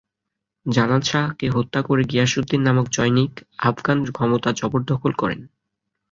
[0.65, 3.33] জালাল শাহকে হত্যা করে গিয়াসউদ্দীন নামক জনৈক
[3.59, 5.41] আফগান ক্ষমতা জবরদখল করেন।